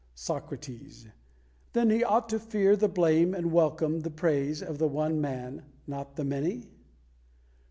[0.15, 1.09] Socrates:
[1.73, 5.61] "Then he ought to fear the blame and welcome the praise of the one man,
[5.85, 6.71] not the many?"